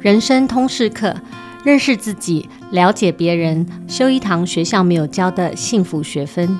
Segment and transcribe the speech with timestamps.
[0.00, 1.12] 人生通识课，
[1.64, 6.56] 认识自己，了解别人，修一堂学校没有教的幸福学分。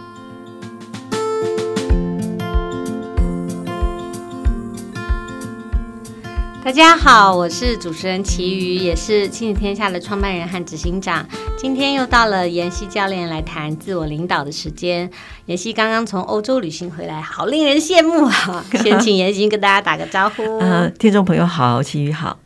[6.65, 11.25] 大家好，我是主持人齐瑜，也是亲子天下的创办人和执行长。
[11.57, 15.09] 今天又到了妍希教练来谈自我领导的时间。
[15.47, 18.65] 妍希刚刚从欧洲旅行回来，好令人羡慕啊！
[18.83, 20.59] 先请妍希跟大家打个招呼。
[20.59, 22.39] 呃，听众朋友好，齐瑜好。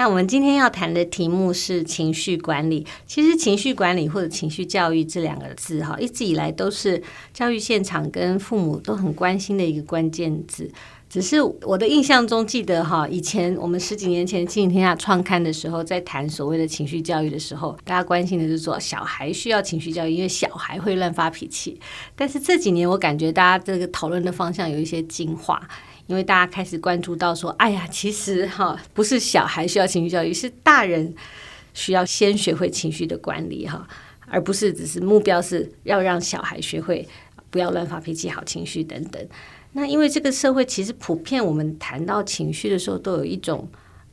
[0.00, 2.86] 那我们今天要谈的题目是情绪管理。
[3.06, 7.02] 其实情绪管理或者情绪教育这两个字，哈，一直以来都是
[7.34, 10.72] 教育现场跟父母都很关心的一个关键字。
[11.10, 21.78] 只是我的印象中记得哈，以前我们十几年前《亲子天下》创刊的时候，在谈所谓的情绪教育的时候，大家关心的就是说小孩需要情绪教育，因为小孩会乱发脾气。
[22.16, 25.68] 但是这几年我感觉大家这个讨论的方向有一些进化，
[26.10, 31.14] 因为大家开始关注到说，哎呀，其实哈不是小孩需要情绪教育，是大人
[31.72, 33.86] 需要先学会情绪的管理哈，
[34.26, 37.08] 而不是只是目标是要让小孩学会
[37.48, 39.24] 不要乱发脾气、好情绪等等。
[39.72, 43.68] 那因为这个社会其实普遍，我们谈到情绪的时候，都有一种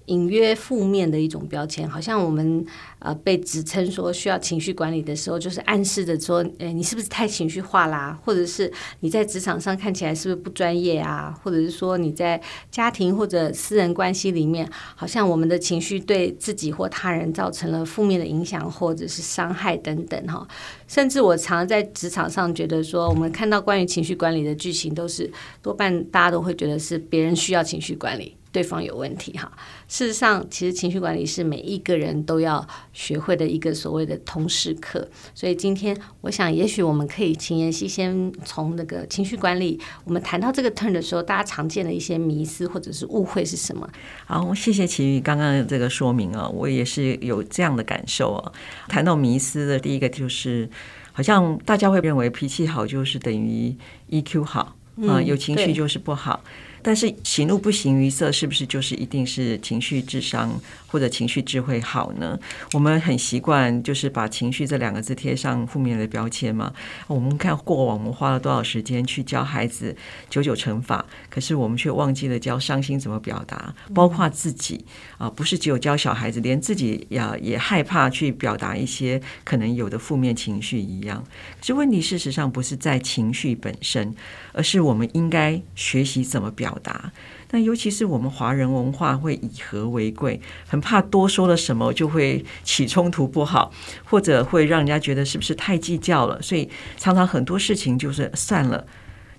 [0.08, 2.66] 隐约负面的一种标签，好像我们
[3.00, 8.18] 呃被指称说需要情绪管理的时候，就是暗示着说，诶，你是不是太情绪化啦？
[8.24, 11.38] 或者是你在职场上看起来是不是不专业啊？
[11.44, 12.42] 或者是说你在
[12.72, 20.48] 家庭或者私人关系里面，好像我们的情绪对自己或他人造成了负面的影响，或者是伤害等等哈。
[20.88, 25.30] 甚至我常在职场上觉得说，我们看到关于情绪管理的剧情，都是
[25.62, 28.34] 多半大家都会觉得是别人需要情绪管理。
[28.58, 29.52] 对方有问题哈，
[29.88, 35.08] 事实上，其实情绪管理是每一个人都要学会的一个所谓的通识课。
[35.36, 43.88] 所以今天，我想也许我们可以请妍希先从那个情绪管理，我们谈到这个 turn 的时候，大家常见的一些迷思或者是误会是什么？
[44.26, 48.52] 好，谢谢奇宇刚刚这个说明啊，我也是有这样的感受啊。
[48.88, 50.68] 谈到迷思的第一个就是，
[51.14, 53.76] 好像大家会认为脾气好就是等于
[54.10, 54.76] EQ 好
[55.08, 56.42] 啊，有情绪就是不好。
[56.82, 62.40] 但是喜怒不形于色，是不是就是一定是情绪智商或者情绪智慧好呢？
[62.74, 66.74] 我们很习惯就是把情绪这两个字贴上负面的标签嘛。
[67.08, 69.96] 我们看过往，我们花了多少时间去教孩子
[70.30, 74.86] 九九乘法，可是我们却忘记了教伤心怎么表达，包括自己
[75.18, 81.24] 啊，不是只有教小孩子，连自己呀也害怕去表达一些可能有的负面情绪一样。
[81.60, 84.16] 这问题事实上不是在情绪本身，
[84.54, 87.12] 而是我们应该学习怎么表达。
[87.52, 93.72] 那尤其是我们华人文化会以和为贵，很怕多说了什么就会起冲突不好，
[94.04, 98.86] 或者会让人家觉得是不是太计较了，所以常常很多事情就是算了。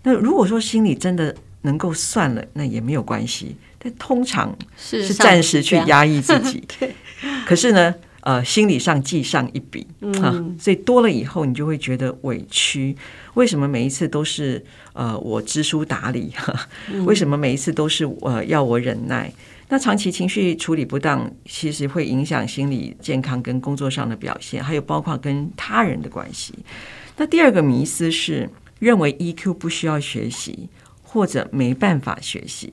[0.05, 3.56] 那如果说心里真的能够算了，那也没有关系。
[3.81, 6.65] 但通常是暂时去压抑自己，
[7.47, 7.94] 可是呢，
[8.28, 9.87] 呃，心理上记上一笔
[10.21, 12.94] 啊，所以多了以后，你就会觉得委屈。
[13.33, 14.62] 为什么每一次都是
[14.93, 16.31] 呃我知书达理？
[17.06, 19.33] 为什么每一次都是呃要我忍耐？
[19.71, 26.53] 那长期情绪处理不当，其实会影响心理健康跟工作上的表现，还有包括跟他人的关系。
[27.17, 28.47] 那第二个迷思是
[28.78, 30.69] 认为 EQ 不需要学习。
[31.10, 32.70] 或者没办法学习。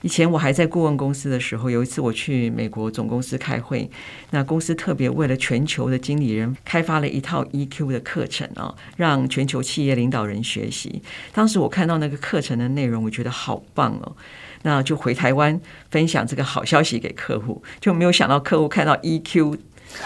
[0.00, 3.90] 以前我还在顾问公司的时候，有一次我去美国总公司开会，
[4.30, 11.02] 那公司特别为了全球的经理人开发了一套 EQ 的课程啊，让全球企业领导人学习。
[11.32, 14.16] 当时我看到那个课程的内容，我觉得好棒哦，
[14.62, 19.58] 那就回台湾分享这个好消息给客户，就没有想到客户看到 EQ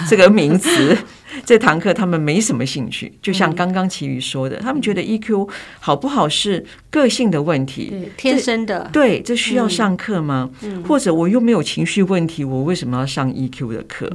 [0.09, 0.99] 这个名词。
[1.45, 8.89] 这堂课他们没什么兴趣，就像刚刚齐瑜说的，他们觉得 EQ 好不好是个性的问题，天生的。
[8.93, 10.51] 对，这需要上课吗？
[10.87, 14.11] 或者我又没有情绪问题，我为什么要上 EQ 的课？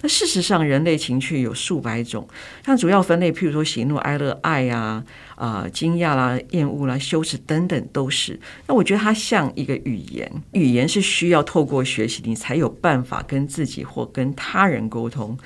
[0.00, 2.26] 那事实上，人类情绪有数百种，
[2.64, 5.04] 像主要分类，譬如说喜怒哀乐、爱啊、
[5.36, 8.38] 啊惊讶啦、厌恶啦、羞耻等等，都是。
[8.66, 15.36] 那我觉得它像一个语言，语言是需要透过学习，你才有办法跟自己或跟他人沟通。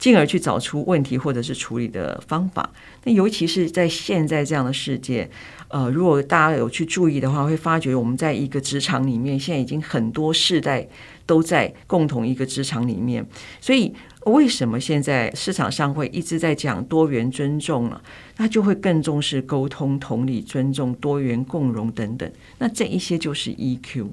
[0.00, 2.68] 进而去找出问题或者是处理的方法。
[3.04, 5.30] 那尤其是在现在这样的世界，
[5.68, 10.88] 呃，如果大家有去注意的话，会发觉我们在一个职场里面，现在已经很多世代
[11.24, 13.24] 都在共同一个职场里面。
[13.60, 13.94] 所以，
[14.24, 18.00] 为什么现在市场上会一直在讲多元尊重呢？
[18.38, 22.30] 那就会更重视沟通、同理、尊重、多元共融等等。
[22.58, 24.08] 那这一些就是 EQ。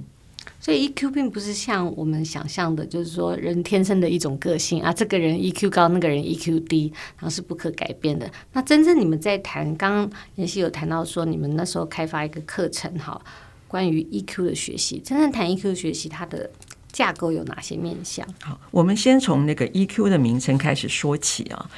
[0.67, 8.29] 所以 EQ 并不是像我们想象的，就是说人天生的一种个性啊，这个人 EQ 高，那个人 EQ 低，然后是不可改变的。
[8.51, 13.17] 那真正你们在谈，刚刚妍希有谈到说，你们那时候开发一个课程哈，
[13.65, 14.99] 关于 EQ 的学习。
[14.99, 16.51] 真正谈 EQ 学习，它的
[16.91, 18.27] 架构有哪些面向？
[18.41, 21.71] 好，我们先从那个 EQ 的名称开始说起啊。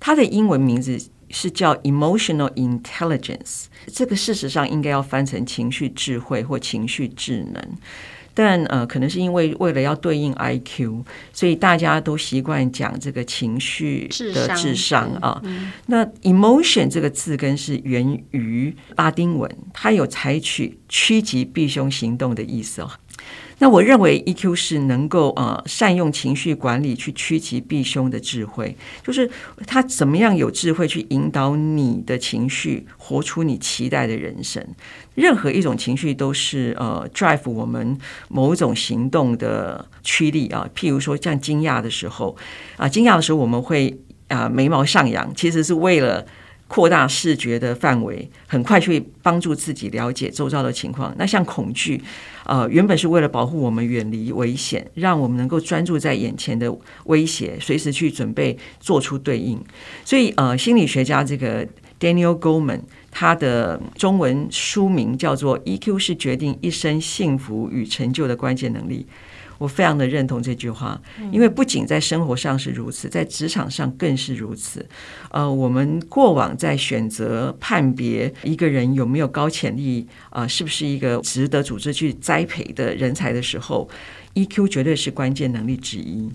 [0.00, 1.00] 它的英文名字
[1.30, 7.78] 是叫 Emotional Intelligence，这个事实上应该要翻成情绪智慧或情绪智能。
[8.34, 15.40] 但呃，可能是因为为了要对应 IQ，所以大家都习惯讲这个情绪的智商啊。
[15.44, 22.90] 嗯、那 emotion 这个字根是源于拉丁文，它有采取趋吉避凶行动的意思哦。
[23.62, 29.30] 那我认为 EQ 是能够呃善用情绪管理去趋吉避凶的智慧，就是
[29.68, 34.60] 他怎么样有智慧去引导你的情绪，活出你期待的人生。
[35.14, 37.96] 任何一种情绪都是呃 drive 我们
[38.28, 40.68] 某种行动的驱力啊。
[40.74, 42.36] 譬如说像惊讶的时候
[42.76, 46.26] 啊，惊讶的时候我们会啊眉毛上扬，其实是为了。
[46.72, 51.14] 扩大视觉的范围，很快去帮助自己了解周遭的情况。
[51.18, 52.00] 那像恐惧，
[52.46, 56.74] 呃，原本是为了保护我们远离危险，让我们能够专注在眼前的
[57.04, 59.62] 威胁，随时去准备做出对应。
[60.02, 61.62] 所以，呃，心理学家这个
[62.00, 62.80] Daniel Goleman，
[63.10, 69.06] 他的中文书名叫做《EQ 是决定一生幸福与成就的关键能力》。
[69.62, 71.00] 我非常的认同这句话，
[71.30, 74.84] 因为不仅在生活上是如此，在职场上更是如此。
[75.30, 83.88] 呃，我们过往在选择判别一个人有没有高潜力，啊、呃，是不是一个值得组织去栽培的人才的时候
[84.34, 86.28] ，EQ 绝对是关键能力之一，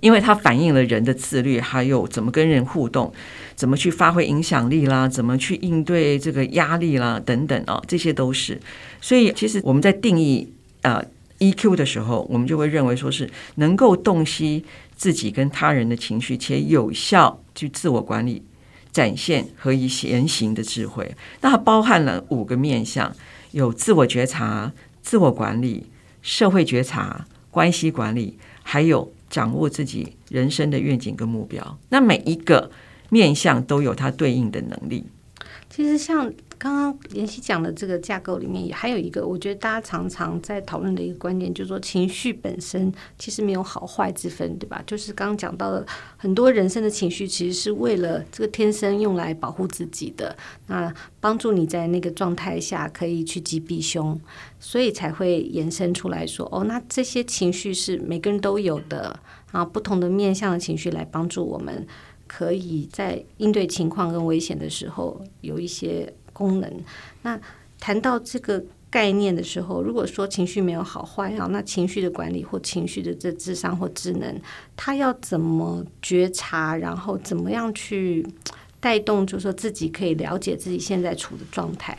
[0.00, 3.12] 因为它反映了人的自律，还有怎么跟人互动，
[3.54, 8.60] 怎么去发挥影响力啦，怎么去应对这个压力啦，等等啊，这些都是。
[9.00, 10.52] 所以，其实我们在定义
[10.82, 10.94] 啊。
[10.94, 11.06] 呃
[11.42, 18.44] EQ 的时候，我们就会认为说是能够洞悉自己跟他人的情绪，且有效去自我管理、
[18.92, 21.12] 展现和以言行的智慧。
[21.40, 23.12] 那它包含了五个面向：
[23.50, 24.72] 有自我觉察、
[25.02, 25.86] 自我管理、
[26.22, 31.78] 社会觉察、关系管理，还有掌握自己人生的愿景跟目标。
[31.88, 32.70] 那每一个
[33.10, 35.04] 面向都有它对应的能力。
[35.68, 36.32] 其实像。
[36.62, 44.80] 刚刚妍希讲的这个架构里面，也还有一个，我觉得大家常常在讨论的一个观点，就是说情绪本身其实没有好坏之分，对吧？
[44.86, 45.84] 就是刚刚讲到的
[46.16, 50.36] 很多人生的情绪，其实是为了这个天生用来保护自己的，
[50.68, 54.20] 那帮助你在那个状态下可以趋吉避凶，
[54.60, 59.18] 所以才会延伸出来说，哦，那这些情绪是每个人都有的，
[59.50, 61.84] 然后不同的面向的情绪来帮助我们，
[62.28, 66.14] 可以在应对情况跟危险的时候有一些。
[66.32, 66.70] 功能。
[67.22, 67.38] 那
[67.78, 74.40] 谈到这个概念的时候，如果说情绪没有好坏啊，那情绪的管理或情绪的这智商或智能，
[74.76, 78.26] 他要怎么觉察，然后怎么样去
[78.80, 81.96] 带动，就是说自己可以了解自己现在处的状态。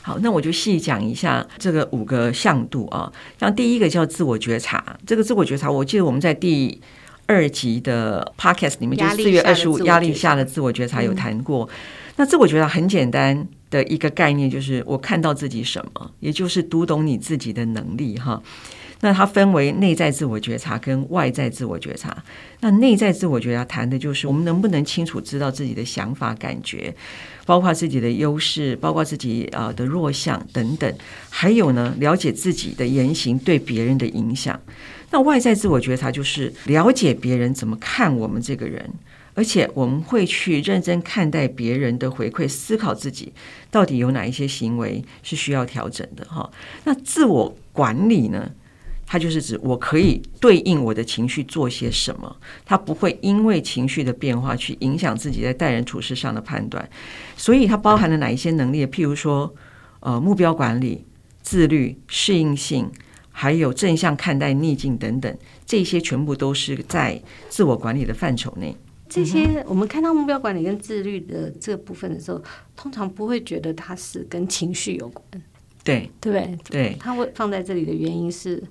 [0.00, 3.12] 好，那我就细讲一下这个五个向度啊。
[3.38, 6.80] 像第一个叫自我觉察，这个自我觉察，我记得我们在第
[7.26, 11.66] 二集的 podcast 里面，就是四月二十五压力下的自我觉察有谈过。
[11.66, 11.70] 嗯、
[12.16, 13.46] 那自我觉察很简单。
[13.70, 18.42] 的一个概念就是我看到自己什么，也就是读懂你自己的能力哈。
[19.00, 22.24] 那它分为内在自我觉察跟外在自我觉察。
[22.58, 26.92] 那内在自我觉察谈的就是我们能不能清楚知道自己的想法、感觉，
[27.46, 30.92] 包括自己的优势，包括自己啊的弱项等等。
[31.30, 34.60] 还有呢，了解自己的言行对别人的影响。
[35.12, 38.90] 那外在自我觉察就是了解别人怎么看我们这个人。
[39.38, 43.32] 而且我们会去认真看待别人的回馈，思考自己
[43.70, 46.50] 到底有哪一些行为是需要调整的哈。
[46.82, 48.50] 那自我管理呢？
[49.06, 56.90] 它就是指我可以对应我的情绪做些什么，它不会因为情绪的变化去影响自己在待人处事上的判断。
[57.36, 58.84] 所以它包含了哪一些能力？
[58.84, 59.54] 譬如说，
[60.00, 61.06] 呃，目标管理、
[61.42, 62.90] 自律、适应性，
[63.30, 68.76] 还有正向看待逆境等等，这些全部都是在自我管理的范畴内。
[69.08, 72.42] 这些我们看到目标管理跟自律的这个部分的时候，
[72.76, 75.24] 通常不会觉得它是跟情绪有关，
[75.82, 78.62] 对对对，对，它会放在这里的原因是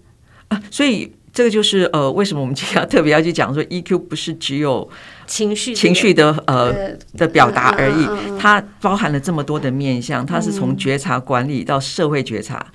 [0.50, 4.88] 啊，所以这个就是呃，为什么我们今天要特别要去讲说 EQ 不是只有
[5.26, 12.66] 情绪情绪的呃的表达而已，它包含了这么多的面向，它是从觉察管理到社会觉察。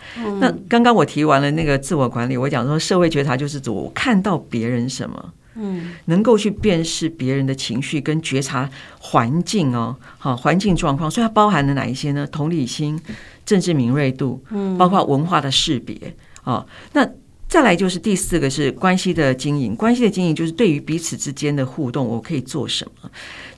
[0.41, 5.33] 那刚刚我提完了那个自我管理，我讲说社会觉察就是指我看到别人什么。
[5.55, 8.69] 嗯，能够去辨识别人的情绪跟觉察
[8.99, 12.27] 环境哦，好环境状况，所以它包含了哪一些呢？
[12.27, 13.01] 同理心、
[13.45, 15.97] 政治敏锐度，嗯，包括文化的识别
[16.45, 16.67] 哦。
[16.93, 17.09] 那
[17.49, 23.11] 再来就是第四个是关系的经营，关系的经营就是对于彼此之间的互动，我可以做什么？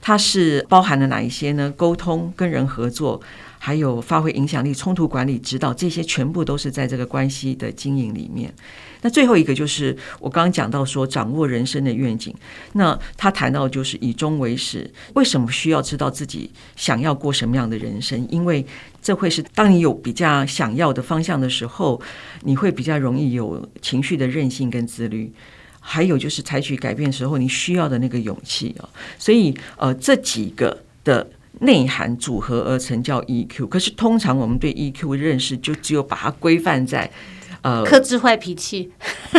[0.07, 1.73] 它是包含了哪一些呢？
[1.75, 3.19] 沟通、跟人合作，
[3.57, 8.53] 还有发挥影响力、冲突管理、指导，这些全部都是在这个关系的经营里面。
[9.01, 12.31] 那最后一个就是我刚刚讲到说，掌握人生的愿景。
[12.73, 18.27] 那他谈到就是以终为始，为什么需要知道自己想要过什么样的人生？
[18.29, 18.63] 因为
[19.01, 21.99] 这会是当你有比较想要的方向的时候，
[22.43, 25.33] 你会比较容易有情绪的韧性跟自律。
[25.87, 28.89] 还有就是采取改变的时候，你需要的那个勇气啊。
[29.19, 33.69] 所以呃，这几个的内涵组合而成叫 EQ。
[33.69, 37.09] 可是通常我们对 EQ 认识就只有把它规范在。
[37.61, 38.91] 呃，克制坏脾气，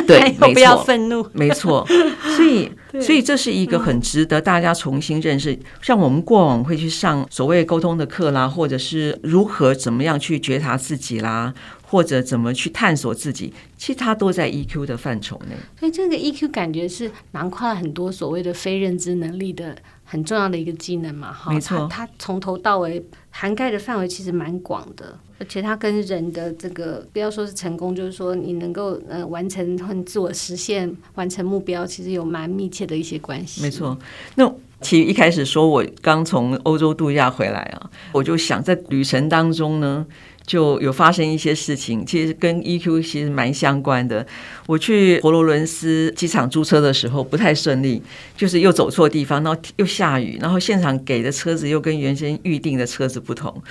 [0.05, 1.87] 对， 不要愤怒，没错。
[2.35, 2.69] 所以，
[3.01, 5.57] 所以这是一个很值得大家重新认识。
[5.81, 11.55] 像我们过往会去上所谓沟通的课啦，或者是如何怎么样去觉察自己啦，
[11.89, 15.55] 或者怎么去探索自己，其实它都在 EQ 的范畴内。
[15.79, 21.33] 所以，这个 EQ 感觉是囊括了很多所谓的非认知能力的很重要的一个技能嘛？
[21.33, 25.19] 哈，没错，它从头到尾涵盖的范围其实蛮广的。
[25.39, 33.61] 而且它跟人的这个，不要说是成功，就是说你能够呃完成和自我实现、完成目标，其实有蛮密切的一些关系。
[33.61, 33.99] 没错。
[34.37, 34.51] 那
[34.81, 40.07] 其实一开始说我刚从欧洲度假回来啊，我就想在旅程当中呢，
[40.47, 44.25] 就有发生一些事情，其实跟 EQ 其实蛮相关的。
[44.67, 48.01] 我去佛罗伦斯机场租车的时候不太顺利，
[48.37, 53.63] 就是又走错地方，然后又下雨，然后现场给的车子又跟原先预定的车子不同。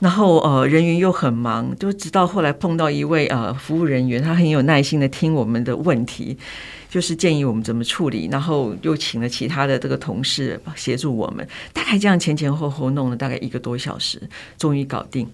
[0.00, 6.34] 然后呃，人员又很忙，就直到后来碰到一位呃服务人员，他很有耐心的听我们的问题，
[6.88, 14.22] 就是建议我们怎么处理，然后又请了其他的这个同事协助我们，大概这样前前后后弄了大概一个多小时，
[14.56, 15.28] 终于搞定。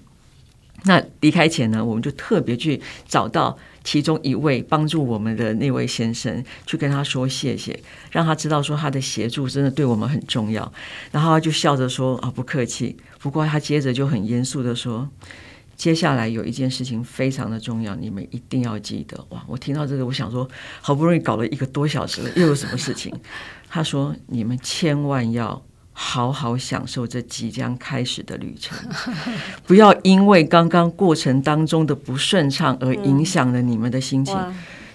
[0.86, 7.78] 那离开前呢，我们就特别去找到其中一位帮助我们的那位先生，去跟他说谢谢，
[8.12, 10.72] 让他知道说他的协助真的对我们很重要。
[11.10, 15.08] 然后他就笑着说：“啊，不客气。”不过他接着就很严肃地说
[15.74, 19.44] ：“接下来有一件事情非常的重要，你们一定要记得。”哇！
[19.48, 20.48] 我听到这个，我想说，
[20.80, 23.12] 好不容易搞了一个多小时了，又有什么事情？
[23.68, 25.60] 他说：“你们千万要。”
[25.98, 28.76] 好好享受这即将开始的旅程，
[29.66, 34.36] 不要因为刚刚过程当中的不顺畅而影响了你们的心情。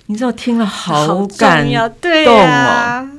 [0.05, 1.67] 你知道，听了好感
[1.99, 3.09] 动哦。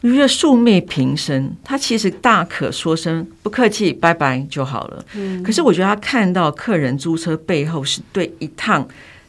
[0.00, 5.04] 我觉得素昧平生，他其实大可说声不客气，拜拜就好了。
[5.44, 8.86] 可是我觉得他看到客人租车背后是对一趟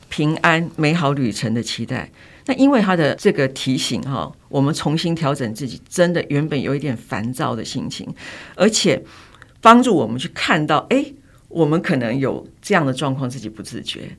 [0.10, 2.10] 平安美好旅程的期待。
[2.50, 8.12] 那因为他的这个提醒哈，我们重新调整自己，真的原本有一点烦躁的心情，
[8.56, 9.00] 而且
[9.62, 11.06] 帮助我们去看到，哎，
[11.48, 14.10] 我们可能有这样的状况，自己不自觉。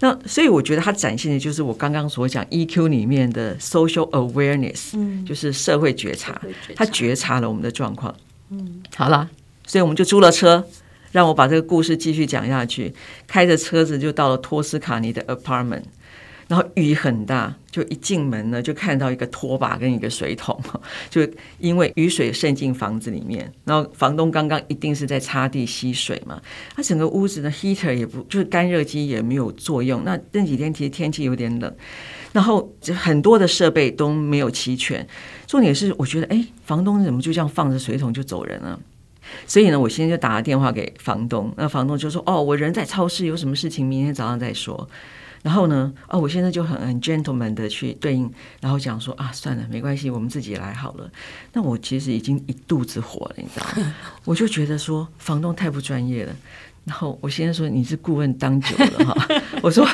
[0.00, 6.40] 那所以我觉得他展现的就是我刚刚所讲 EQ 里面的 social awareness，嗯，就是社会觉察，
[6.74, 8.14] 他觉察了我们的状况。
[8.48, 9.28] 嗯，好了，
[9.66, 10.64] 所以我们就租了车，
[11.12, 12.94] 让我把这个故事继续讲下去，
[13.26, 15.82] 开着车子就到了托斯卡尼的 apartment。
[16.46, 20.60] 然后雨很大，就一进门呢，就看到一个拖把跟一个水桶，
[21.08, 21.26] 就
[21.58, 23.50] 因为雨水渗进房子里面。
[23.64, 26.40] 然后房东刚刚一定是在擦地吸水嘛，
[26.76, 30.02] 他整个屋子的 heater 也不，就是干热机也没有作用。
[30.04, 31.74] 那这几天其实天气有点冷，
[32.32, 35.06] 然后很多的设备都没有齐全。
[35.46, 38.78] 重点是，我觉得，哎，房东怎么就这样放着水桶就走人了？
[39.46, 44.86] 所以呢，我现在就打了电话给房东，那房东就说：“哦，我人在超市，有什么事情明天早上再说。”
[45.44, 48.32] 然后呢，啊，我现在就很很 gentleman 的去对应，
[48.62, 51.10] 然后讲说啊，算了，没关系，我们自己来好了。
[51.52, 53.94] 那我其实已经一肚子火了，你知道吗？
[54.24, 56.34] 我就觉得说房东太不专业了。
[56.86, 59.28] 然后我先生说你是顾问当久了哈，
[59.60, 59.86] 我说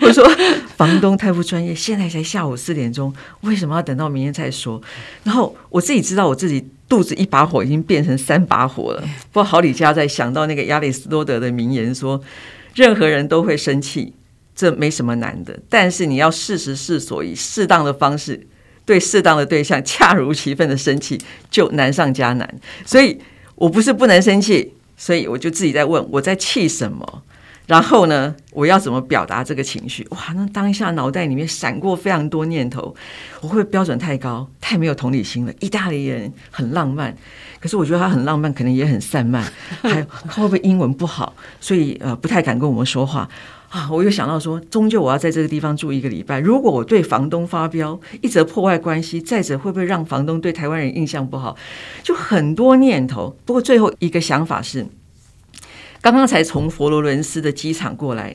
[0.00, 0.28] 我说
[0.76, 4.82] 房东太不专业，现在才下午四点钟，为什么要等到明天再说？
[5.22, 9.00] 然后我自己知道我自己肚子一把火已经变成三把火了。
[9.32, 12.20] 不过好李家在想到那个亚里士多德的名言说，
[12.74, 14.12] 任何人都会生气。
[14.60, 18.46] 这没什么难的，但是你要适时适所，以适当的方式
[18.84, 21.18] 对适当的对象恰如其分的生气，
[21.50, 22.60] 就难上加难。
[22.84, 23.18] 所以
[23.54, 27.22] 我不是不能生气，所以我就自己在问我在气什么，
[27.70, 30.04] 然后呢，我要怎么表达这个情绪？
[30.10, 32.92] 哇，那当下脑袋里面闪过非常多念头，
[33.40, 35.52] 我会标准太高，太没有同理心了。
[35.60, 37.16] 意大利人很浪漫，
[37.60, 39.44] 可是我觉得他很浪漫，可能也很散漫，
[39.82, 43.28] 还会不会英文不好，所以呃不太敢跟我们说话。
[43.68, 43.88] 啊！
[43.88, 46.40] 我又想到说，终究我要在这个地方住一个礼拜。
[46.40, 51.56] 如果我对房东发飙，一则破坏关系，再者会不会让房东对台湾人印象不好？
[52.02, 53.36] 就很多念头。
[53.44, 54.84] 不过最后一个想法是，
[56.02, 58.34] 刚刚才从佛罗伦斯的机场过来，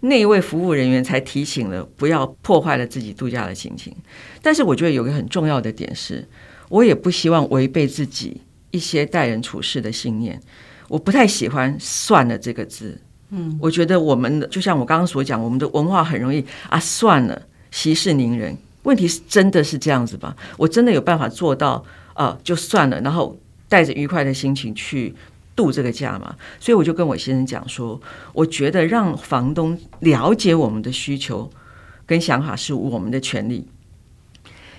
[0.00, 3.94] 那一位服务人员才提醒了，不要破坏了自己度假的心情。
[4.40, 6.26] 但是我觉得有个很重要的点是，
[6.68, 8.40] 我也不希望违背自己
[8.70, 10.40] 一些待人处事的信念。
[10.88, 13.00] 我不太喜欢“算了”这个字。
[13.30, 18.56] 嗯，我觉得我们的就像我刚刚所讲，我们的文化很容易啊，算了，息事宁人。
[18.84, 20.34] 问题是真的是这样子吧？
[20.56, 22.38] 我真的有办法做到啊？
[22.42, 23.38] 就算了，然后
[23.68, 25.14] 带着愉快的心情去
[25.60, 26.34] 度这个价嘛？
[26.58, 28.00] 所以我就跟我先生讲说，
[28.32, 31.50] 我觉得让房东了解我们的需求
[32.06, 33.68] 跟想法是我们的权利，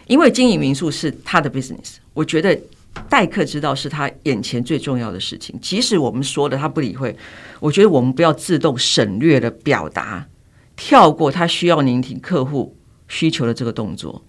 [0.07, 1.97] 因为经营民宿是他的 business。
[2.13, 2.59] 我觉得
[3.07, 7.15] 待客之道是他眼前最重要的事情，即使我们说了他不理会，
[7.59, 10.27] 我觉得我们不要自动省略的表达，
[10.75, 12.75] 跳过他需要聆听客户
[13.07, 14.21] 需求的这个动作，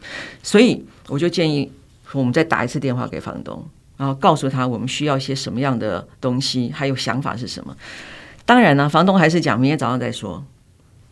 [0.42, 1.72] 所以我就建议
[2.12, 3.66] 我们再打一次电话给房东，
[4.02, 7.76] 然后告诉他我们需要一些什么样的东西，还有想法是什么。
[8.44, 10.44] 当然呢，房东还是讲明天早上再说。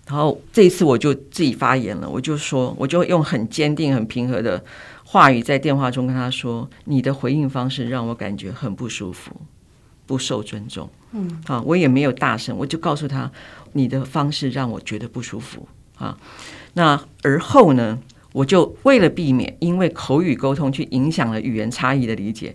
[0.09, 4.61] 然后这一次我就自己发言了，我就说，我就用很坚定、很平和的
[5.04, 9.30] 话语在电话中跟他说：“你的回应方式让我感觉很不舒服，
[10.06, 13.30] 不受尊重。”嗯，啊，我也没有大声，我就告诉他
[13.75, 16.18] ：“你的方式让我觉得不舒服。”啊。
[16.75, 18.00] 那而后呢，
[18.32, 22.54] 我就为了避免因为口语沟通去影响了语言差异的理解，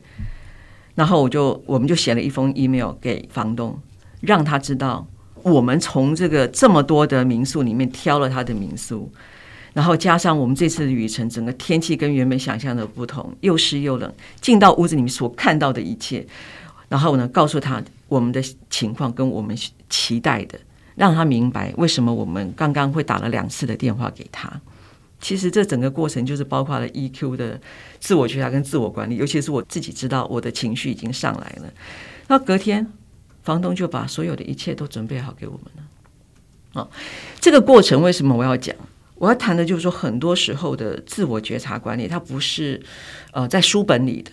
[0.96, 3.78] 然后我就我们就写了一封 email 给房东，
[4.22, 5.06] 让他知道
[5.44, 9.12] 我们从这个这么多的民宿里面挑了他的民宿，
[9.74, 16.26] 然后加上我们这次的旅程，整个天气跟原本想象的不同，又湿又冷，进到屋子里面所看到的一切，
[16.88, 19.58] 然后呢，告诉他我们的情况跟我们
[19.90, 20.58] 期待的。
[20.96, 24.50] 让他明白为什么我们刚刚会打了两次的电话给他。
[25.20, 27.60] 其实这整个过程就是包括了 EQ 的
[28.00, 31.74] 自我觉察跟自我管理，尤其是我自己知道我的情绪已经上来了。
[32.28, 32.86] 那隔天，
[33.44, 36.82] 房东就把所有的一切都准备好给我们了。
[36.82, 36.90] 啊，
[37.40, 38.76] 这个过程为什么我要讲？
[39.16, 42.82] 我要谈的就是说，很多时候的自我觉察管理，它不是
[43.32, 44.32] 呃在书本里的。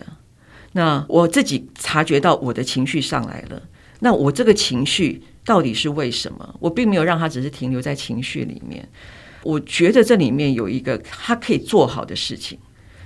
[0.73, 3.61] 那我自己察觉到我的情绪上来了，
[3.99, 5.23] 那我这个情绪。
[5.45, 6.55] 到底是为什么？
[6.61, 8.87] 我并没有让它只是停留在情绪里面。
[9.43, 12.57] 我觉得这里面有一个他可以做好的事情。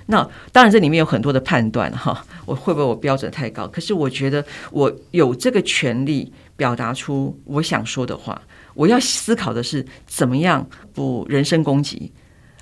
[0.06, 2.24] 那当然，这里面有很多的判断哈。
[2.46, 3.68] 我会不会我标准太高？
[3.68, 8.40] 可是我觉得我有这个权利表达出我想说的话。
[8.72, 12.10] 我要思考的是怎么样不人身攻击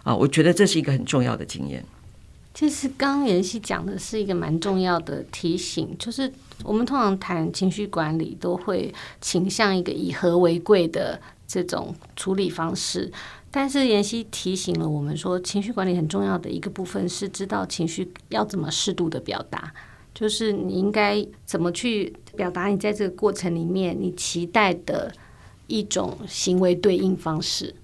[0.03, 0.13] 啊？
[0.13, 1.85] 我觉得这是一个很重要的经验。
[2.53, 6.33] 其实刚刚妍希讲的是一个蛮重要的提醒，就是
[6.65, 13.13] 我们通常谈情绪管理，都会倾向一个以和为贵的这种处理方式。
[13.51, 19.73] 但是妍希提醒了我们说，情绪管理很重要的一个部分是知道情绪要怎么适度的表达，
[20.15, 25.11] 就是你应该怎么去表达你在这个过程里面你期待的
[25.69, 27.75] 一种行为对应方式。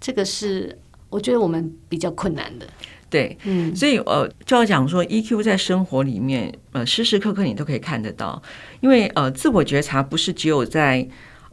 [0.00, 0.78] 这个是
[1.10, 2.66] 我觉得我们比较困难的。
[3.10, 8.40] 对，嗯，所以呃，就要讲说，EQ 在生活里面，呃，时时刻刻你都可以看得到，
[8.80, 11.06] 因为呃，自我觉察不是只有在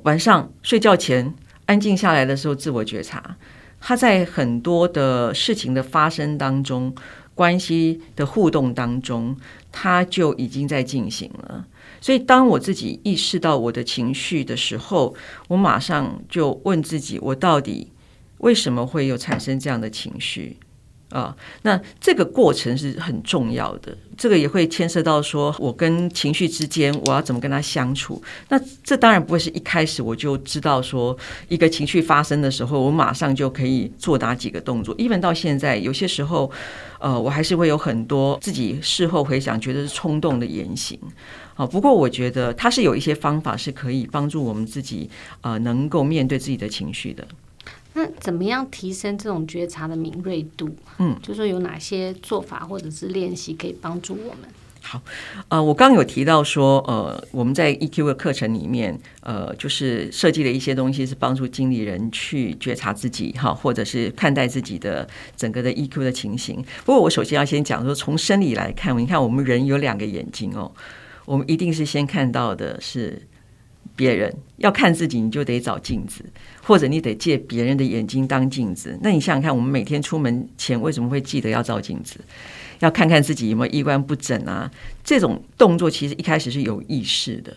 [0.03, 1.33] 晚上睡觉前
[1.67, 3.37] 安静下来的时候自我觉察，
[3.79, 6.93] 他在很多的事情的发生当中，
[7.35, 9.37] 关系的互动当中，
[9.71, 11.67] 他就已经在进行了。
[11.99, 15.13] 所以，当我自己意识到我的情绪的时候，
[15.49, 17.91] 我马上就问自己，我到底
[18.39, 20.57] 为什么会有产生这样的情绪？
[21.09, 28.21] 啊，那这个过程是很重要的，这个也会牵涉到说，我跟情绪之间，我要怎么跟他相处。
[28.49, 31.17] 那这当然不会是一开始我就知道说，
[31.47, 34.93] 一个情绪发生的时候，我马上就可以做哪几个动作。
[34.97, 36.51] even 到现在，有些时候，
[36.99, 40.99] 呃，我还是会有很多自己事后回想，觉得是冲动的言行。
[41.55, 47.25] 啊，不过我觉得它是有一些方法是可以帮助我们自己，呃，能够面对自己的情绪的。
[47.93, 50.69] 那怎么样提升这种觉察的敏锐度？
[50.99, 54.49] 嗯，就说有哪些做法或者是练习可以帮助我们？
[54.83, 55.01] 好，
[55.49, 66.63] 呃，我刚刚有提到说，呃，我们在 EQ 的课程里面，呃，就是设计了一些东西，是帮助经理人去觉察自己，哈，或者是看待自己的整个的 EQ 的情形。
[66.85, 70.71] 不过，我首先要先讲说，从生理来看，你看我们人有两个眼睛哦，
[71.25, 73.21] 我们一定是先看到的是。
[73.97, 76.23] 别人要看自己，你就得找镜子，
[76.63, 78.97] 或者你得借别人的眼睛当镜子。
[79.01, 82.17] 那你想想看，我们每天出门前为什么会记得要照镜子？
[82.79, 84.71] 要看看自己有没有衣冠不整啊？
[85.03, 87.51] 这种动作其实一开始是有意识的，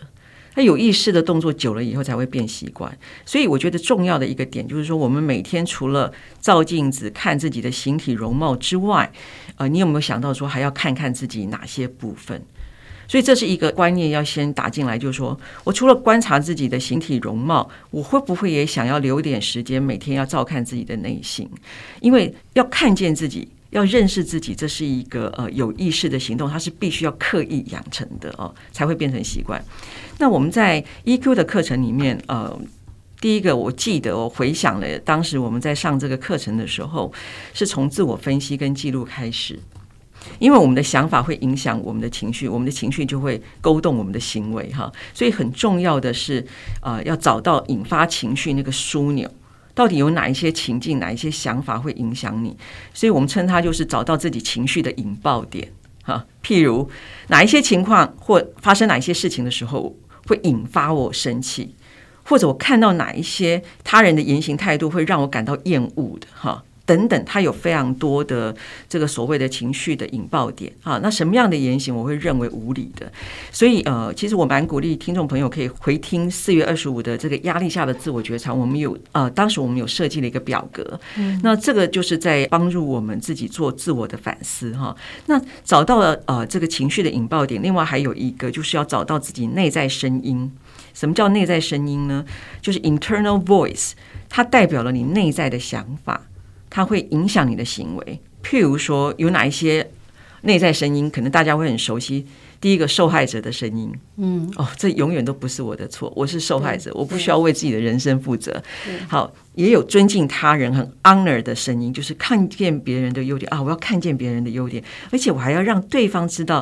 [0.55, 2.91] 那有意识的动作久了以后才会变习惯。
[3.23, 9.11] 所以我觉得重要的一个点就是说，我们每天除了照镜子看自己的形体容貌之外，
[9.57, 12.43] 呃，你有没有想到说还要看看自己哪些部分？
[13.11, 21.45] 所以这是一个观念要先打进来，就是说我除了观察自己的形体容貌，我会不会也想要留点时间，每天要照看自己的内心？
[21.99, 29.61] 因为要看见自己，要认识自己，这是一个呃有意识的行动，它是必须要刻意养成的哦，才会变成习惯。
[30.17, 32.57] 那我们在 EQ 的课程里面，呃，
[33.19, 37.11] 第一个我记得我回想了当时我们在上这个课程的时候，
[37.53, 39.59] 是从自我分析跟记录开始，
[40.39, 46.45] 因为我们的想法会影响我们的情绪，我们的情绪就会勾动我们的行为哈，所以很重要的是，
[46.81, 49.29] 呃，要找到引发情绪那个枢纽。
[49.73, 52.55] 到底有哪一些情境、哪一些想法会影响你？
[52.93, 55.71] 所以我们称它就是找到自己情绪的引爆点
[56.03, 56.25] 哈。
[56.43, 56.89] 譬如
[57.29, 59.95] 哪一些情况或发生哪一些事情的时候，
[60.27, 61.73] 会引发我生气，
[62.23, 66.63] 或者我看到哪一些他人的言行态度会让我感到厌恶的哈。
[66.85, 68.55] 等等，它有非常多的
[68.89, 70.99] 这个所谓的情绪的引爆点啊。
[71.01, 73.11] 那什么样的言行我会认为无理的？
[73.51, 78.53] 所以呃，其实我蛮鼓励听众朋友可以回听四月二十五的这个压力下的自我觉察。
[78.53, 80.99] 我们有呃，当时我们有设计了一个表格，
[81.43, 84.95] 那这个就是在帮助我们自己做自我的反思哈。
[85.27, 90.51] 那找到了呃这个情绪的引爆点，另外还有一个就是要找到自己内在声音。
[90.93, 92.25] 什么叫内在声音呢？
[92.61, 93.91] 就是 internal voice，
[94.27, 96.21] 它代表了你内在的想法。
[96.71, 99.87] 它会影响你的行为，譬如说有哪一些
[100.41, 102.25] 内在声音，可能大家会很熟悉。
[102.61, 108.61] 第一个受害者的声音，嗯，哦，这永远都不是我的错，我是受害者，我不需要为自己的人生负责。
[109.07, 116.59] 好，也有尊敬他人、很 honor 的声音，就是看见别人的优点啊，我要看见别人的优点，而且我还要让对方知道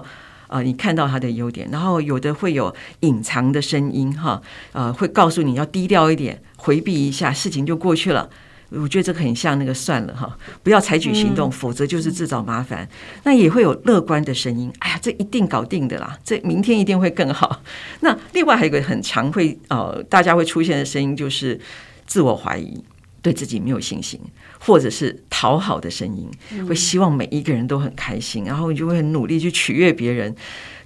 [0.47, 1.67] 啊、呃，你看到他的优点。
[1.69, 4.41] 然后有的会有隐藏的声音，哈，
[4.71, 8.29] 呃，会告诉你要低调一点，回避一下，事情就过去了。
[8.69, 12.87] 我觉得这个很像那个算了哈，不要采取行动，否则就是自找麻烦。
[13.23, 17.61] 那也会有乐观的声音，哎呀，这一定搞定的啦，这明天一定会更好。
[18.01, 21.59] 那另外还有一个很常会呃，大家会出现的声音就是
[22.05, 22.83] 自我怀疑，
[23.21, 24.19] 对自己没有信心，
[24.59, 26.29] 或者是讨好的声音，
[26.67, 30.35] 会希望每一个人都很开心，然后你就会很努力去取悦别人。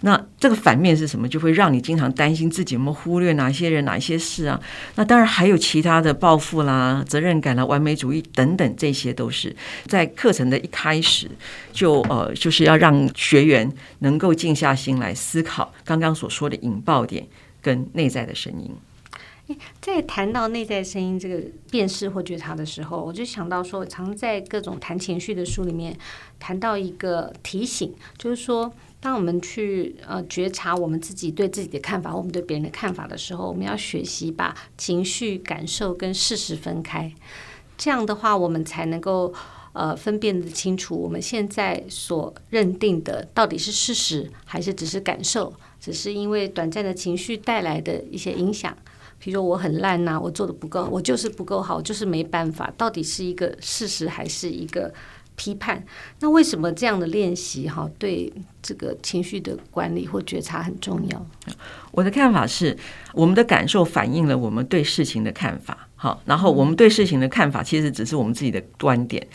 [0.06, 1.30] 那这个反面是什么？
[1.30, 4.60] 就会让你经常担心自己有没有忽略哪些人、哪一些事啊？
[4.96, 11.30] 那当然还有其他的抱负啦、责任感啦、完美主义等等，这些都是在课程的一开始
[11.72, 17.26] 就呃，就是要让学员能够静下心来思考刚刚所说的引爆点
[17.62, 18.70] 跟内在的声音。
[19.82, 25.98] 在谈到内在声音这个辨识或觉察的时候，我就想到说，常在各种谈情绪的书里面
[26.40, 28.74] 谈到一个提醒，就是说。
[29.04, 37.12] 当我们去呃觉察我们自己对自己的看法，我们对别人的看法的时候，我们要学习把情绪感受跟事实分开。
[37.78, 39.34] 这样的话，我们才能够
[39.74, 48.74] 呃分辨得清楚，我们现在所认定的到底是事实，还是只是感受，只是因为短暂的情绪带来的一些影响。
[49.24, 52.72] 比如说我很烂呐、我做的不够，我就是不够好，就是没办法。
[52.78, 54.94] 到底是一个事实，还是一个？
[55.36, 55.84] 批判，
[56.20, 58.32] 那为什么这样的练习哈，对
[58.62, 61.26] 这个情绪的管理或觉察很重要？
[61.90, 62.78] 我的看法是，
[63.14, 65.90] 我们的感受反映了我们对事情的看法。
[65.96, 69.28] 好，然后我们对事情的看法其实只是我们自己的观点，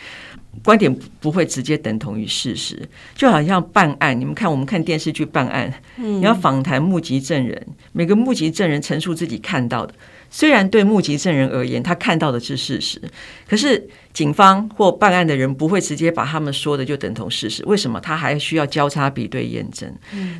[0.65, 2.89] 观点不会直接等同于事实。
[3.15, 9.95] 就好像办案，你们看我们看电视剧办案，你要访谈目击证人，每个目击证人陈述自己看到的。
[10.31, 13.01] 虽然对目击证人而言，他看到的是事实，
[13.49, 17.65] 可是警方或办案的人不会直接把他们说的就等同事实。
[17.65, 17.99] 为什么？
[17.99, 19.91] 他还需要交叉比对验证。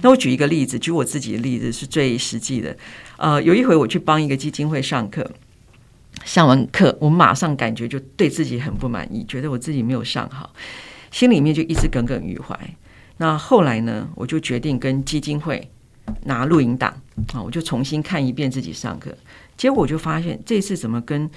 [0.03, 2.77] 那我举一个例子，举我自己的例子是最实际的。
[3.17, 5.27] 呃，有一回我去帮一个基金会上课，
[6.29, 10.53] 上完课我马上感觉就对自己很不满意，觉得我自己没有上好，
[11.11, 12.55] 心里面就一直耿耿于怀。
[13.17, 15.71] 那后来呢，我就决定跟基金会
[16.25, 16.95] 拿录影档
[17.33, 19.17] 啊，我就重新看一遍自己上课。
[19.57, 21.31] 结果我就发现，这次怎么跟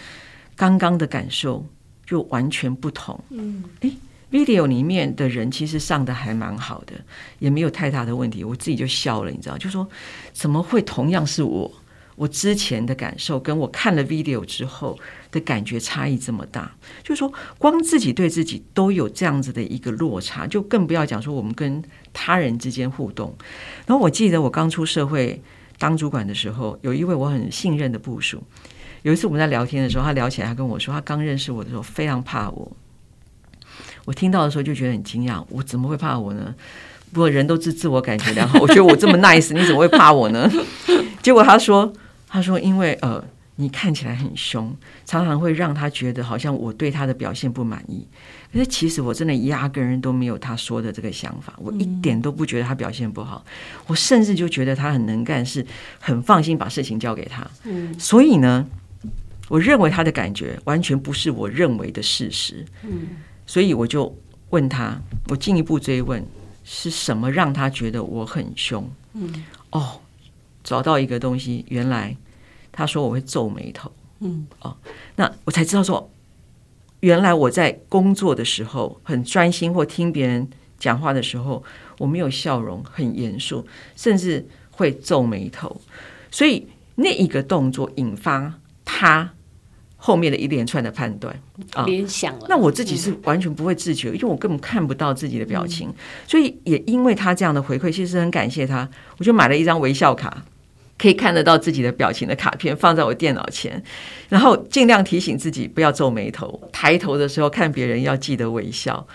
[0.58, 1.66] 刚刚的感受
[2.06, 3.18] 就完全不同。
[3.30, 3.96] 嗯，诶
[4.30, 6.96] ，video 里面的人其实上的还蛮好的，
[7.40, 8.44] 也没有太大的问题。
[8.44, 9.88] 我自己就笑了，你知道，就说
[10.34, 11.72] 怎么会同样是我，
[12.22, 14.96] 我之前的感受跟我看了 video 之后
[15.32, 16.72] 的感觉差异这么大？
[17.02, 23.36] 就是说，光自己对自己都有这样子的一个落差，就更不要讲说我们跟他人之间互动。
[23.88, 25.42] 然后我记得我刚出社会。
[25.80, 28.44] 当主管的时候，有一位我很信任的部属。
[29.02, 32.72] 有一次我们在聊天的时候，他聊起来，他跟我说，他刚认识我的时候非常怕我。
[34.06, 36.54] 我听到的时候就觉得很惊讶，我怎么会怕我呢？
[37.12, 40.48] 不过人都自自我感觉良好，我觉得我这么 nice，你怎么会怕我呢？
[41.24, 41.92] 结果他说，
[42.32, 43.24] 他说因为呃。
[43.58, 48.08] 你看起来很凶，常常会让他觉得好像我对他的表现不满意。
[48.52, 53.46] 可是其实我真的压根都没有他说的这个想法，我一点都不觉得他表现不好。
[53.86, 55.64] 我甚至就觉得他很能干，是
[56.00, 57.46] 很放心把事情交给他。
[57.66, 58.66] 嗯，所以呢，
[59.48, 62.66] 我认为他的感觉完全不是我认为的事实。
[62.82, 63.10] 嗯，
[63.46, 64.12] 所以我就
[64.50, 66.26] 问他，我进一步追问
[66.64, 68.90] 是什么让他觉得我很凶？
[69.14, 69.32] 嗯，
[69.70, 70.01] 哦，
[70.64, 72.16] 找到一个东西，原来
[72.72, 73.92] 他说我会皱眉头。
[74.20, 74.78] 嗯，哦，
[75.16, 76.10] 那我才知道说，
[77.00, 80.48] 原来我在工作的时候很专心，或听别人
[80.78, 81.64] 讲话的时候，
[81.98, 85.82] 我没有笑容，很严肃，甚至会皱眉头。
[86.30, 88.54] 所以那一个动作引发
[88.86, 89.34] 他
[90.04, 91.34] 后面的一连串的判断
[91.74, 92.48] 啊，联想了。
[92.50, 95.94] 那我自己是完全不会自觉，因为我根本看不到自己的表情。
[96.28, 100.44] 所以也因为他这样的回馈，其实很感谢他，我就买了一张微笑卡。
[100.98, 103.82] 可以看得到自己的表情的卡片放在我电脑前，
[104.30, 109.08] 然后尽量提醒自己不要皱眉头，抬头的时候看别人要记得微笑。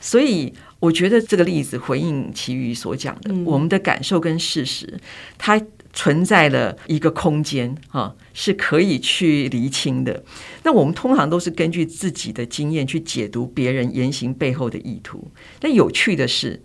[0.00, 4.98] 所以我觉得这个例子回应其余所讲的，我们的感受跟事实，
[5.36, 5.60] 它
[5.94, 10.22] 存在了一个空间啊，是可以去厘清的。
[10.62, 15.30] 那我们通常都是根据自己的经验去解读别人言行背后的意图。
[15.58, 16.60] 但有趣的是。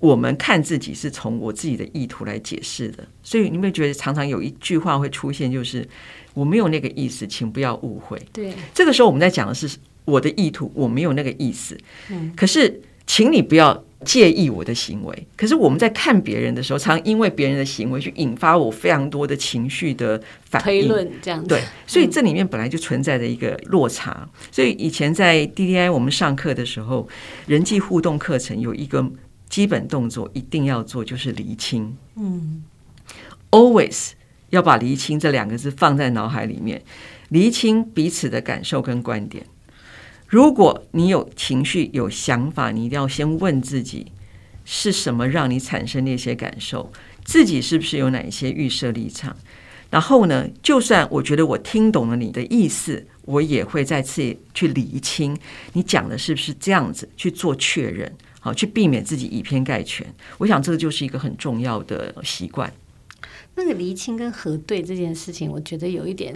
[0.00, 5.86] 我们看自己是从我自己的意图来解释的，所以你有没有觉得常常有一句话会出现，就是
[6.32, 8.18] 我没有那个意思，请不要误会。
[8.32, 9.68] 对，这个时候我们在讲的是
[10.06, 11.78] 我的意图，我没有那个意思。
[12.08, 15.26] 嗯，可是请你不要介意我的行为。
[15.36, 21.48] 可是我们在看别人的时候，常因为别人的行为去引发我非常多的情绪的反应，推论这样子。
[21.48, 24.28] 对，所以这里面本来就存在着一个落差。
[24.50, 27.08] 所以以前在 DDI 我们上课的时候，
[27.46, 29.10] 人际互动课程有一个。
[29.50, 31.96] 基本动作一定要做，就是厘清。
[32.14, 32.62] 嗯
[33.50, 34.12] ，always
[34.50, 36.80] 要把厘清这两个字放在脑海里面，
[37.30, 39.44] 厘清彼此的感受跟观点。
[40.30, 44.12] 如果你有情绪、有想法，你一定要先问自己，
[44.64, 46.92] 是什么让你产生那些感受？
[47.24, 49.36] 自己是不是有哪一些预设立场？
[49.90, 55.36] 然后呢，就算我觉得我听懂了你的意思，我也会再次去厘清
[55.72, 58.16] 你讲的是不是这样子，去做确认。
[58.38, 60.06] 好，去避免自己以偏概全。
[60.38, 62.72] 我想这个就是一个很重要的习惯。
[63.56, 66.32] 那个厘清跟核对这件事情，我觉得有一点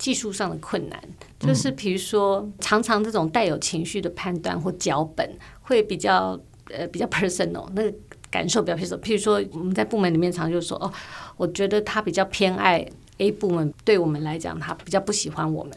[0.00, 0.98] 技术上的困难。
[1.38, 6.38] 就是比如说，常常这种带有情绪的判断或脚本，会比较
[6.70, 7.94] 呃比较 personal，那个
[8.30, 9.00] 感受比较 personal。
[9.00, 10.92] 譬如说，我们在部门里面常就说，哦，
[11.36, 12.84] 我觉得他比较偏爱
[13.18, 15.72] A 部门，对我们来讲，他比较不喜欢我们。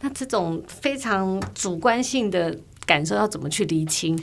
[0.00, 4.18] 那这种非常主观性的感受，要怎么去厘清？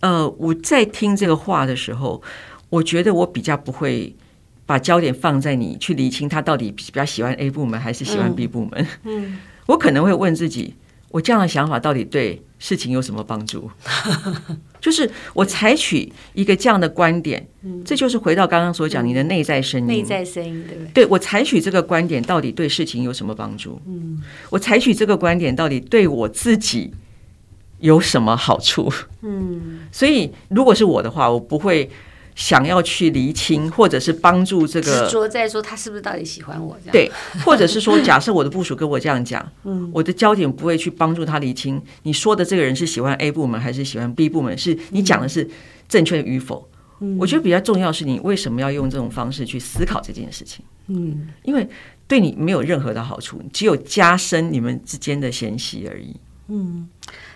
[0.00, 2.20] 呃，我在听这个话的时候，
[2.68, 4.14] 我觉得我比较不会
[4.72, 8.86] 把焦点放在你去理清他到底比较喜欢 A 部门还是喜欢 B 部门。
[9.68, 10.72] 我可能会问自己，
[11.10, 13.70] 我这样的想法到底对事情有什么帮助？
[14.80, 21.04] 就是我采取一个这样的观点，嗯，这就是回到刚刚所讲你的内在声音，内在声音对不对？
[21.04, 23.78] 对，我采取这个观点到底对事情有什么帮助？
[23.86, 26.90] 嗯，我采取这个观点到底对我自己
[27.80, 28.90] 有什么好处？
[29.20, 31.90] 嗯，所以如果是我的话，我不会
[32.34, 36.92] 想要去厘清，或者是帮助这个执着在说他是不是到底喜欢我这样。
[36.92, 37.10] 对，
[37.44, 45.48] 或者是说，假设我的部署跟我这样讲， 嗯，我的焦点不会去帮助他厘清，你说的这个人是喜欢 A 部门还是喜欢 B 部门，是你讲的是
[45.88, 46.68] 正确与否？
[47.00, 50.64] 嗯，我觉得比较重要是你为什么要用这种方式去思考这件事情？
[50.88, 51.68] 嗯，因为
[52.06, 56.16] 对你没有任何的好处，只有加深你们之间的嫌隙而已。
[56.48, 56.88] 嗯。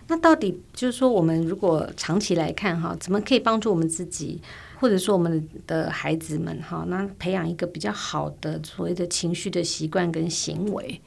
[0.09, 4.41] 那到底就是说，我们如果长期来看哈，怎么可以帮助我们自己，
[4.79, 11.01] 或者说我们的孩子们哈，那培养一个比较好的所谓的情绪的习惯跟行为？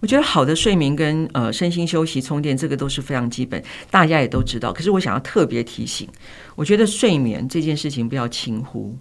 [0.00, 4.72] 我觉得好的睡眠跟呃身心休息充电，这个都是非常基本，大家也都知道。
[4.72, 6.08] 可是我想要特别提醒，
[6.54, 8.96] 我觉得睡眠这件事情不要轻忽，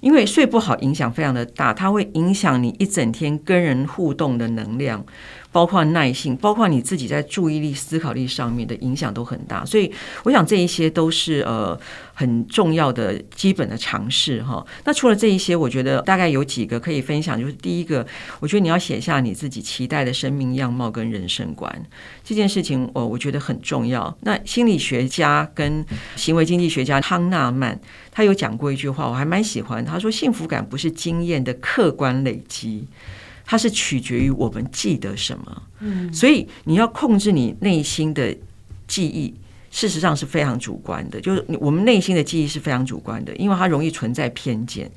[0.00, 5.04] 因为睡不好影响非常的大，它会影响你一整天跟人互动的能量。
[5.52, 9.92] 包括耐性，包括你自己在注意力、思考力上面的影响都很大，所以
[10.24, 11.78] 我想这一些都是呃
[12.14, 14.64] 很重要的基本的尝试哈。
[14.84, 18.06] 那除了这一些，我觉得大概有几个可以分享，就是第一个，
[18.38, 21.70] 我觉得你要写下你自己期待的生命样貌跟人生观
[22.22, 24.16] 这件事情，我我觉得很重要。
[24.20, 25.84] 那心理学家跟
[26.16, 27.78] 行为经济学家康纳曼
[28.12, 32.86] 他有讲过一句话，我还蛮喜欢，他说幸福感不是经验的客观累积。
[33.50, 38.32] 它是取决于我们记得什么，嗯，所以你要控制你内心的
[38.86, 39.34] 记忆，
[39.72, 41.20] 事实上是非常主观的。
[41.20, 44.88] 就是我们内心的记忆是非常主观的，因为它容易存在偏见。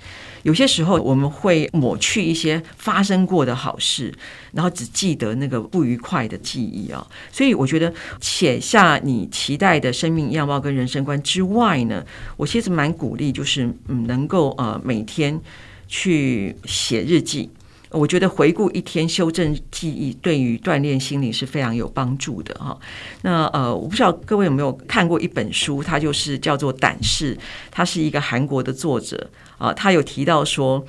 [0.44, 4.14] 有些时候我们会抹去一些发生过的好事，
[4.52, 7.04] 然后只记得那个不愉快的记忆啊。
[7.32, 12.06] 所以我觉得写下你期待的生命样貌跟人生观之外呢，
[12.38, 15.42] 我其实蛮鼓励，就是嗯，能够呃每天
[15.88, 17.50] 去写日记。
[17.94, 22.78] 我觉得回顾一天，修正记忆，对于锻炼心灵是非常有帮助的哈。
[23.22, 27.36] 那呃，我不知道各位有没有看过一本书，它就是叫做《胆识》，
[27.70, 29.30] 它是一个韩国的作者
[29.60, 30.84] 啊，他有提到说，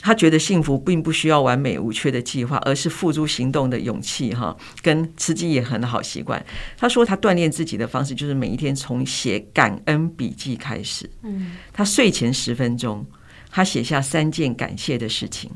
[0.00, 6.44] 他觉得幸福并不需要完美无缺的计划，而是付诸行动的勇气哈，跟吃鸡也很好习惯。
[6.76, 13.06] 他说他锻炼自己的方式就是每一天从写感恩笔记开始，嗯，他睡前十分钟，
[13.48, 15.48] 他写下三件感谢的事情。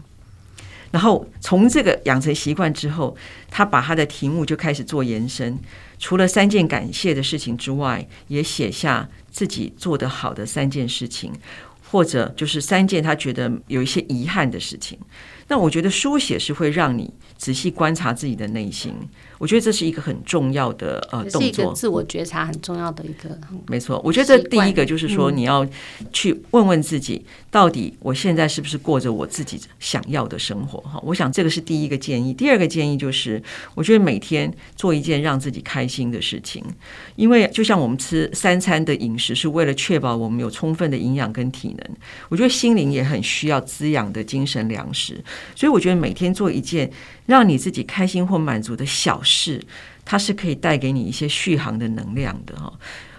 [0.90, 3.16] 然后从这个养成习惯之后，
[3.50, 5.58] 他把他的题目就开始做延伸。
[5.98, 11.32] 除了三件感谢的事情之外，也写下自己做得好的三件事情，
[11.90, 14.98] 或者就是三件他觉得有一些遗憾的事情。
[15.48, 18.94] 那我觉得书写是会让你仔细观察自己的内心。
[19.38, 23.38] 我觉得这是一个很重要的呃动作，自我觉察很重要的一个。
[23.66, 25.66] 没错，我觉得这第一个就是说，你要
[26.10, 30.80] 去问问自己，到底我现在是不是过着我自己想要的生活？
[30.80, 32.32] 哈，我想这个是第一个建议。
[32.32, 33.42] 第二个建议就是，
[33.74, 36.64] 我觉得每天做一件让自己开心的事情，
[37.16, 41.96] 因为就像我们吃三餐的饮食是为了确保我们有充分的营养跟体能，
[42.30, 45.22] 我觉得心灵也很需要滋养的精神粮食。
[45.54, 46.90] 所以我觉得每天做一件
[47.26, 49.62] 让你自己开心或满足的小事，
[50.04, 52.72] 它是可以带给你一些续航的能量的哈。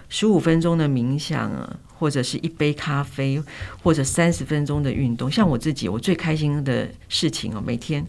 [0.09, 3.43] 十五分钟的冥想啊，或者是一杯咖啡，
[3.83, 5.29] 或者三十分钟的运动。
[5.29, 8.05] 像我自己，我最开心的事情哦，每天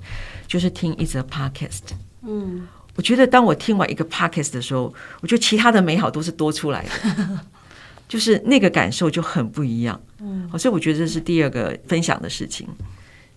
[0.46, 1.82] 就是听一则 podcast。
[2.22, 7.40] 嗯，我觉得当我听完一个 podcast 的时候，我觉得其他的美好都是多出来的，
[8.08, 10.00] 就是那个感受就很不一样。
[10.20, 12.68] 嗯，所以我觉得这是第二个分享的事情。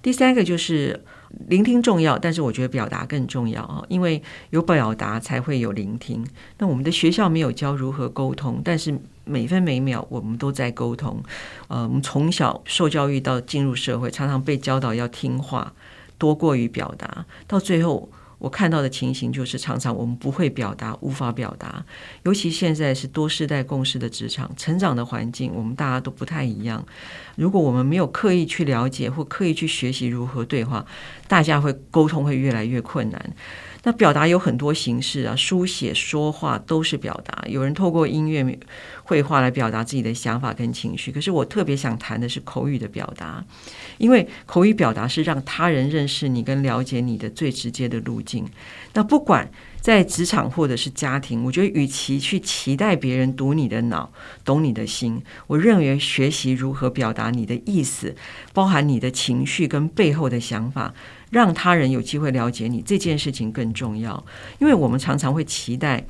[0.04, 1.04] 第三个就是。
[1.48, 3.84] 聆听重要，但是我觉得表达更重要啊！
[3.90, 6.26] 因为有表达才会有聆听。
[6.58, 11.22] 那我们的学校没有教如何沟通，但是每分每秒我们都在沟通。
[11.68, 15.74] 呃，我们从小受教育到进入社会，常常被教导要听话
[16.18, 18.10] 多过于表达，到最后。
[18.42, 21.86] 我看到的情形就是，常常我们不会表达，无法表达。
[22.24, 26.84] 尤其现在是多世代共事的职场，成长的环境，我们大家都不太一样。
[27.36, 30.84] 如果我们没有刻意去了解或刻意去学习如何对话，
[31.28, 33.34] 大家会沟通会越来越困难。
[33.84, 37.44] 那表达有很多形式啊，书写、说话都是表达。
[37.48, 38.60] 有人透过音乐、
[39.04, 41.12] 绘画来表达自己的想法跟情绪。
[41.12, 43.44] 可是我特别想谈的是口语的表达，
[43.98, 48.48] 因为口语表达是让他人认识你跟了解你的最直接的路径。
[48.94, 54.12] 那不管在职场或者是家庭，我觉得与其去期待别人读你的脑、
[54.46, 58.16] 懂你的心，我认为学习如何表达你的意思，
[58.54, 60.94] 包含你的情绪跟背后的想法。
[61.32, 64.24] 让他人有机会了解你这件事情更重要，
[64.60, 66.06] 因为我们常常会期待，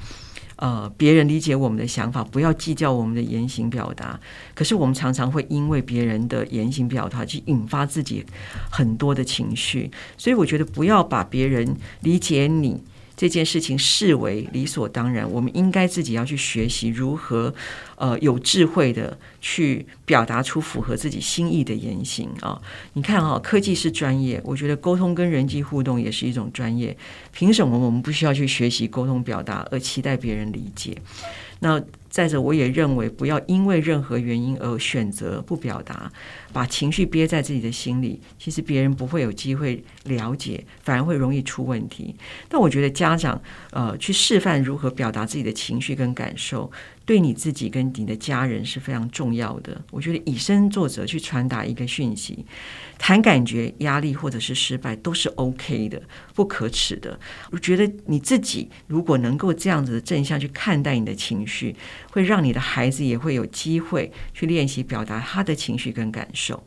[0.57, 4.19] 呃，别人理解我们的想法，不要计较我们的言行表达。
[4.53, 8.25] 可是我们常常会因为别人的言行表达去引发自己
[8.69, 12.83] 很多的情绪，所以我觉得不要把别人理解你
[13.15, 17.53] 这件事情视为理所当然，我们应该自己要去学习如何，
[18.01, 22.59] 呃，有智慧的去表达出符合自己心意的言行啊。
[22.93, 26.97] 你看哈，科技是专业，我觉得沟通跟人际互动也是一种专业。
[27.31, 30.97] 凭什么我们不需要去学习沟通表达，而期待别人理解？
[31.59, 36.11] 那再者，我也认为不要因为任何原因而选择不表达。
[36.51, 42.15] 把情绪憋在自己的心里，其实别人不会有机会了解，反而会容易出问题。
[42.49, 46.69] 但我觉得家长呃去示范如何表达自己的情绪跟感受，
[47.11, 49.83] 对你自己跟你的家人是非常重要的。
[49.91, 52.45] 我觉得以身作则去传达一个讯息，
[52.97, 56.01] 谈感觉、压力或者是失败都是 OK 的，
[56.33, 57.19] 不可耻的。
[57.51, 61.75] 我觉得你自己如果能够这样子的正向去看待你的情绪，
[62.11, 66.63] 会让你的孩子也会有机会去练习表达他的情绪跟感受。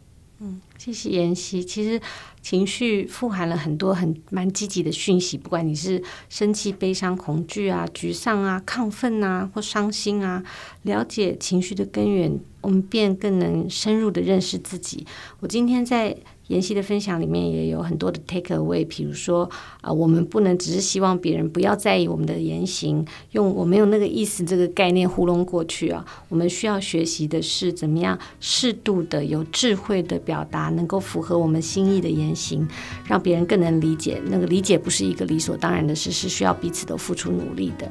[0.47, 1.65] 嗯，谢谢妍希。
[1.65, 1.99] 其实
[2.43, 10.45] 情绪富含了很多很蛮积极的讯息，不管你是生气、悲伤、恐惧啊、沮丧啊、亢奋啊或伤心啊，
[10.83, 15.07] 了解情绪的根源，我们便更能深入的认识自己。
[15.41, 16.15] 我今天在。
[16.49, 19.49] 妍希的分享里面也有很多的 take away，比如说
[19.81, 26.05] 啊、我们不能只是希望别人不要在意我们的言行，用我没有那个意思这个概念糊弄过去啊。
[26.29, 32.67] 我们需要学习的是怎么样适度的、有智慧的表达，能够符合我们心意的言行，
[33.07, 34.21] 让别人更能理解。
[34.27, 37.91] 那个理解不是一个理所当然的事，是需要彼此都付出努力的。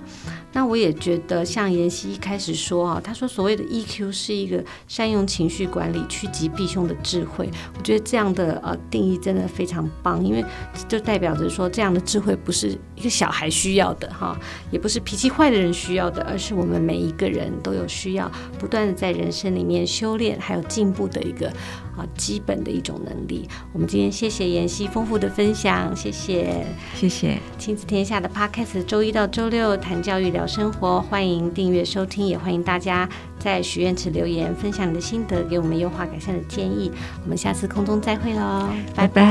[0.51, 7.49] 那我也觉得，像妍希一开始说啊，他说所谓的 EQ 是一个善用情绪管理、趋吉避凶的智慧。
[7.75, 8.42] 我觉得这样的。
[8.45, 10.43] 的呃定义真的非常棒，因为
[10.87, 14.37] 就代表着说，这样的智慧不是一个小孩需要的哈，
[14.71, 21.51] 也不是脾气坏的人需要的，而是我们每一个人都有需要不断的在人生里面修炼还有进步的一个
[21.97, 23.47] 啊基本的一种能力。
[23.71, 26.65] 我们今天谢谢妍希丰富的分享，谢谢，
[26.95, 27.37] 谢谢。
[27.57, 33.07] 亲子天下的 Podcast，周一到周六谈教育聊生活，欢迎订阅收听，也欢迎大家
[33.39, 36.91] 在许愿池留言分享你的心得，给我们优化改善的建议。
[37.23, 39.13] 我们下次空中再会喽，拜拜。
[39.13, 39.21] 拜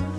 [0.00, 0.15] 拜。